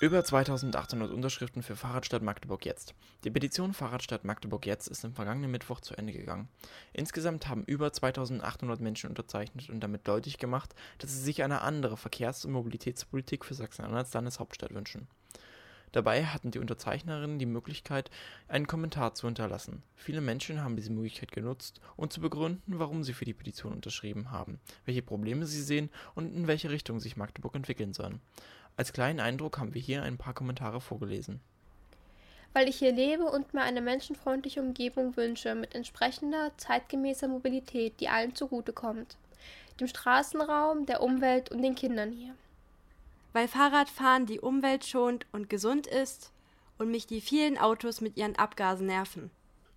[0.00, 2.94] Über 2800 Unterschriften für Fahrradstadt Magdeburg jetzt.
[3.24, 6.48] Die Petition Fahrradstadt Magdeburg jetzt ist am vergangenen Mittwoch zu Ende gegangen.
[6.94, 11.98] Insgesamt haben über 2800 Menschen unterzeichnet und damit deutlich gemacht, dass sie sich eine andere
[11.98, 15.06] Verkehrs- und Mobilitätspolitik für Sachsen-Anhalt als Landeshauptstadt wünschen.
[15.92, 18.10] Dabei hatten die Unterzeichnerinnen die Möglichkeit,
[18.48, 19.82] einen Kommentar zu hinterlassen.
[19.96, 24.30] Viele Menschen haben diese Möglichkeit genutzt, um zu begründen, warum sie für die Petition unterschrieben
[24.30, 28.20] haben, welche Probleme sie sehen und in welche Richtung sich Magdeburg entwickeln soll.
[28.76, 31.40] Als kleinen Eindruck haben wir hier ein paar Kommentare vorgelesen.
[32.52, 38.08] Weil ich hier lebe und mir eine menschenfreundliche Umgebung wünsche, mit entsprechender, zeitgemäßer Mobilität, die
[38.08, 39.16] allen zugutekommt.
[39.78, 42.34] Dem Straßenraum, der Umwelt und den Kindern hier.
[43.32, 46.32] Weil Fahrradfahren die Umwelt schont und gesund ist
[46.78, 49.30] und mich die vielen Autos mit ihren Abgasen nerven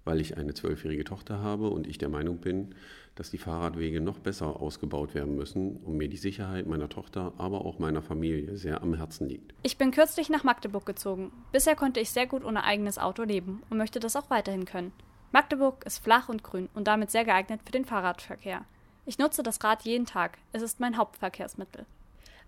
[0.06, 2.76] weil ich eine zwölfjährige Tochter habe und ich der Meinung bin,
[3.16, 7.66] dass die Fahrradwege noch besser ausgebaut werden müssen und mir die Sicherheit meiner Tochter, aber
[7.66, 9.54] auch meiner Familie sehr am Herzen liegt.
[9.64, 11.32] Ich bin kürzlich nach Magdeburg gezogen.
[11.52, 14.92] Bisher konnte ich sehr gut ohne eigenes Auto leben und möchte das auch weiterhin können.
[15.32, 18.66] Magdeburg ist flach und grün und damit sehr geeignet für den Fahrradverkehr.
[19.06, 20.38] Ich nutze das Rad jeden Tag.
[20.52, 21.86] Es ist mein Hauptverkehrsmittel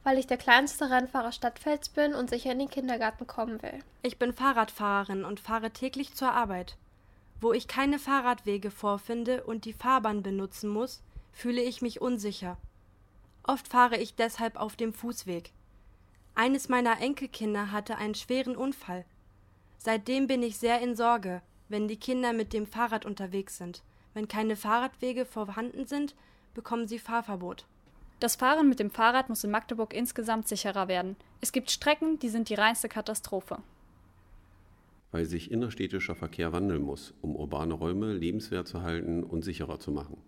[0.06, 3.80] weil ich der kleinste Rennfahrer Stadtfelds bin und sicher in den Kindergarten kommen will.
[4.04, 6.78] Ich bin Fahrradfahrerin und fahre täglich zur Arbeit.
[7.46, 12.58] Wo ich keine Fahrradwege vorfinde und die Fahrbahn benutzen muss, fühle ich mich unsicher.
[13.44, 15.52] Oft fahre ich deshalb auf dem Fußweg.
[16.34, 19.06] Eines meiner Enkelkinder hatte einen schweren Unfall.
[19.78, 23.84] Seitdem bin ich sehr in Sorge, wenn die Kinder mit dem Fahrrad unterwegs sind.
[24.16, 26.16] Wenn keine Fahrradwege vorhanden sind,
[26.56, 27.68] bekommen sie Fahrverbot.
[28.20, 31.16] Das Fahren mit dem Fahrrad muss in Magdeburg insgesamt sicherer werden.
[31.42, 33.60] Es gibt Strecken, die sind die reinste Katastrophe
[35.16, 39.90] weil sich innerstädtischer Verkehr wandeln muss, um urbane Räume lebenswert zu halten und sicherer zu
[39.92, 40.22] machen.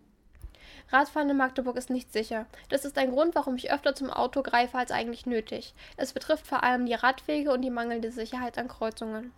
[0.88, 2.46] Radfahren in Magdeburg ist nicht sicher.
[2.70, 5.74] Das ist ein Grund, warum ich öfter zum Auto greife als eigentlich nötig.
[5.98, 9.34] Es betrifft vor allem die Radwege und die mangelnde Sicherheit an Kreuzungen.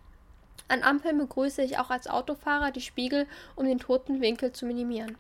[0.67, 5.17] An Ampeln begrüße ich auch als Autofahrer die Spiegel, um den toten Winkel zu minimieren.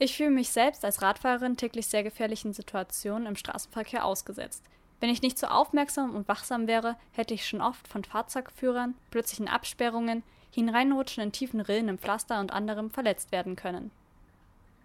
[0.00, 4.64] Ich fühle mich selbst als Radfahrerin täglich sehr gefährlichen Situationen im Straßenverkehr ausgesetzt.
[5.00, 9.48] Wenn ich nicht so aufmerksam und wachsam wäre, hätte ich schon oft von Fahrzeugführern, plötzlichen
[9.48, 13.92] Absperrungen, hineinrutschen in tiefen Rillen im Pflaster und anderem verletzt werden können.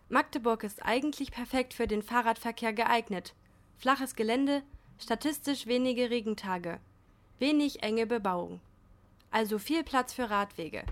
[0.09, 3.33] Magdeburg ist eigentlich perfekt für den Fahrradverkehr geeignet.
[3.77, 4.61] Flaches Gelände,
[4.99, 6.79] statistisch wenige Regentage,
[7.39, 8.59] wenig enge Bebauung.
[9.31, 10.83] Also viel Platz für Radwege.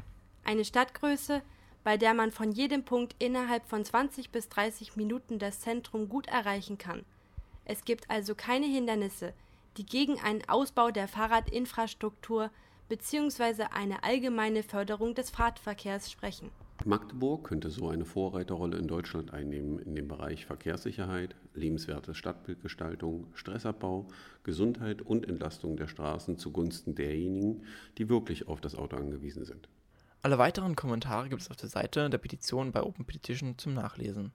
[0.44, 1.44] Eine Stadtgröße,
[1.84, 6.26] bei der man von jedem Punkt innerhalb von 20 bis 30 Minuten das Zentrum gut
[6.26, 7.06] erreichen kann–
[7.66, 9.34] es gibt also keine Hindernisse,
[9.78, 12.52] die gegen einen Ausbau der Fahrradinfrastruktur
[12.90, 13.64] bzw.
[13.72, 16.52] eine allgemeine Förderung des Fahrradverkehrs sprechen.
[16.86, 24.08] Magdeburg könnte so eine Vorreiterrolle in Deutschland einnehmen in dem Bereich Verkehrssicherheit, lebenswerte Stadtbildgestaltung, Stressabbau,
[24.44, 27.64] Gesundheit und Entlastung der Straßen zugunsten derjenigen,
[27.98, 29.70] die wirklich auf das Auto angewiesen sind.
[30.24, 34.32] Alle weiteren Kommentare gibt es auf der Seite der Petition bei Open Petition zum Nachlesen.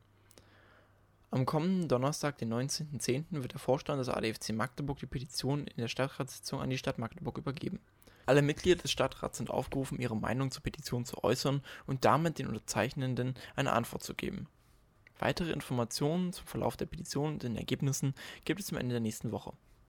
[1.30, 5.88] Am kommenden Donnerstag, den 19.10., wird der Vorstand des ADFC Magdeburg die Petition in der
[5.88, 7.80] Stadtratssitzung an die Stadt Magdeburg übergeben.
[8.26, 12.46] Alle Mitglieder des Stadtrats sind aufgerufen, ihre Meinung zur Petition zu äußern und damit den
[12.46, 14.48] Unterzeichnenden eine Antwort zu geben.
[15.18, 19.32] Weitere Informationen zum Verlauf der Petition und den Ergebnissen gibt es am Ende der nächsten
[19.32, 19.52] Woche